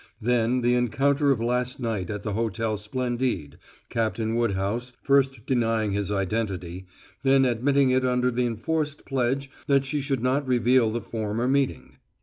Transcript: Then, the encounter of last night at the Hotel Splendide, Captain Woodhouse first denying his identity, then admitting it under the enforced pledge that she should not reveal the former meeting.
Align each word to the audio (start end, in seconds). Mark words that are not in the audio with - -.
Then, 0.19 0.61
the 0.61 0.73
encounter 0.73 1.29
of 1.29 1.39
last 1.39 1.79
night 1.79 2.09
at 2.09 2.23
the 2.23 2.33
Hotel 2.33 2.75
Splendide, 2.75 3.59
Captain 3.89 4.33
Woodhouse 4.33 4.93
first 5.03 5.45
denying 5.45 5.91
his 5.91 6.11
identity, 6.11 6.87
then 7.21 7.45
admitting 7.45 7.91
it 7.91 8.03
under 8.03 8.31
the 8.31 8.47
enforced 8.47 9.05
pledge 9.05 9.51
that 9.67 9.85
she 9.85 10.01
should 10.01 10.23
not 10.23 10.47
reveal 10.47 10.89
the 10.89 11.01
former 11.01 11.47
meeting. 11.47 11.97